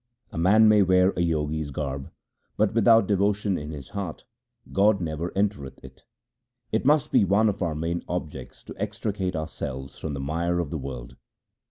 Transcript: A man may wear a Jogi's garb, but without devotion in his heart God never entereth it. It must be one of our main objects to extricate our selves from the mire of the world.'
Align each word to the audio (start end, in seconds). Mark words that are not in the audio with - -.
A 0.31 0.37
man 0.39 0.67
may 0.67 0.81
wear 0.81 1.09
a 1.15 1.21
Jogi's 1.23 1.69
garb, 1.69 2.09
but 2.57 2.73
without 2.73 3.05
devotion 3.05 3.55
in 3.55 3.69
his 3.69 3.89
heart 3.89 4.23
God 4.73 4.99
never 4.99 5.31
entereth 5.37 5.77
it. 5.83 6.01
It 6.71 6.85
must 6.85 7.11
be 7.11 7.23
one 7.23 7.47
of 7.47 7.61
our 7.61 7.75
main 7.75 8.01
objects 8.09 8.63
to 8.63 8.73
extricate 8.81 9.35
our 9.35 9.47
selves 9.47 9.99
from 9.99 10.15
the 10.15 10.19
mire 10.19 10.57
of 10.57 10.71
the 10.71 10.77
world.' 10.79 11.17